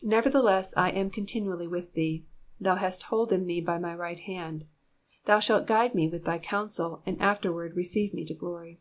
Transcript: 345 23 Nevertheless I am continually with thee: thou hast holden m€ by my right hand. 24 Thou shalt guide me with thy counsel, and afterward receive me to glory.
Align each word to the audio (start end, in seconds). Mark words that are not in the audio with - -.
345 0.00 0.74
23 0.74 0.74
Nevertheless 0.76 0.76
I 0.76 0.90
am 1.00 1.10
continually 1.10 1.66
with 1.66 1.94
thee: 1.94 2.26
thou 2.60 2.74
hast 2.76 3.04
holden 3.04 3.46
m€ 3.46 3.64
by 3.64 3.78
my 3.78 3.94
right 3.94 4.18
hand. 4.18 4.66
24 5.24 5.24
Thou 5.24 5.40
shalt 5.40 5.66
guide 5.66 5.94
me 5.94 6.08
with 6.08 6.24
thy 6.26 6.36
counsel, 6.36 7.02
and 7.06 7.18
afterward 7.22 7.74
receive 7.74 8.12
me 8.12 8.22
to 8.26 8.34
glory. 8.34 8.80